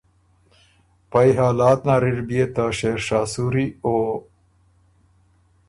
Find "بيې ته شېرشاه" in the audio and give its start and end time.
2.27-3.25